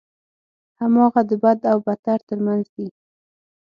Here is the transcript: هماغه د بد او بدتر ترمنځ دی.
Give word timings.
هماغه 0.79 1.21
د 1.29 1.31
بد 1.43 1.59
او 1.71 1.77
بدتر 1.85 2.19
ترمنځ 2.29 2.65
دی. 2.75 2.87